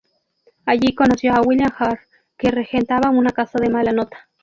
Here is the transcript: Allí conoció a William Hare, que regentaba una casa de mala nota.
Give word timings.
Allí 0.65 0.95
conoció 0.95 1.31
a 1.31 1.41
William 1.43 1.69
Hare, 1.77 1.99
que 2.35 2.49
regentaba 2.49 3.11
una 3.11 3.29
casa 3.29 3.59
de 3.59 3.69
mala 3.69 3.91
nota. 3.91 4.31